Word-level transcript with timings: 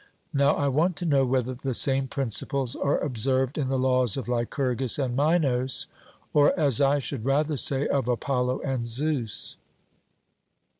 Now 0.33 0.55
I 0.55 0.67
want 0.67 0.95
to 0.95 1.05
know 1.05 1.27
whether 1.27 1.53
the 1.53 1.75
same 1.75 2.07
principles 2.07 2.75
are 2.75 2.97
observed 2.97 3.55
in 3.59 3.69
the 3.69 3.77
laws 3.77 4.17
of 4.17 4.27
Lycurgus 4.27 4.97
and 4.97 5.15
Minos, 5.15 5.85
or, 6.33 6.59
as 6.59 6.81
I 6.81 6.97
should 6.97 7.23
rather 7.23 7.55
say, 7.55 7.87
of 7.87 8.07
Apollo 8.07 8.61
and 8.61 8.87
Zeus. 8.87 9.57